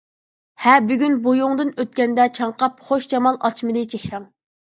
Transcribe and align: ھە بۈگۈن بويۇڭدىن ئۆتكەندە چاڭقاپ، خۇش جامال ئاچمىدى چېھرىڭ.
ھە 0.61 0.71
بۈگۈن 0.91 1.17
بويۇڭدىن 1.25 1.73
ئۆتكەندە 1.83 2.25
چاڭقاپ، 2.39 2.81
خۇش 2.89 3.07
جامال 3.13 3.39
ئاچمىدى 3.49 3.87
چېھرىڭ. 3.95 4.27